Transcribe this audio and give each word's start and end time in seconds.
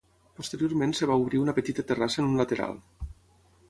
Posteriorment 0.39 0.95
es 0.95 1.03
va 1.11 1.19
obrir 1.25 1.43
una 1.43 1.57
petita 1.59 1.87
terrassa 1.93 2.23
en 2.25 2.31
un 2.33 2.45
lateral. 2.45 2.79